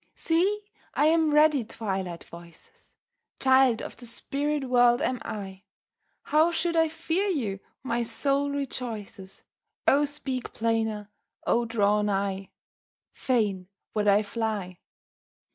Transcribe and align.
See, 0.15 0.63
I 0.95 1.05
am 1.05 1.31
ready, 1.31 1.63
Twilight 1.63 2.23
voices! 2.23 2.91
Child 3.39 3.83
of 3.83 3.97
the 3.97 4.07
spirit 4.07 4.63
world 4.67 4.99
am 4.99 5.19
I; 5.23 5.61
How 6.23 6.49
should 6.49 6.75
I 6.75 6.87
fear 6.87 7.27
you? 7.27 7.59
my 7.83 8.01
soul 8.01 8.49
rejoices, 8.49 9.43
O 9.87 10.05
speak 10.05 10.53
plainer! 10.53 11.11
O 11.45 11.65
draw 11.65 12.01
nigh! 12.01 12.49
Fain 13.13 13.67
would 13.93 14.07
I 14.07 14.23
fly! 14.23 14.79